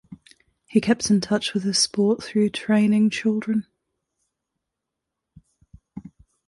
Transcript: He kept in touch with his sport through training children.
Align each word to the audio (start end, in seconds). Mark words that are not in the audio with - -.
He 0.65 0.81
kept 0.81 1.11
in 1.11 1.21
touch 1.21 1.53
with 1.53 1.61
his 1.63 1.77
sport 1.77 2.23
through 2.23 2.49
training 2.49 3.11
children. 3.11 3.67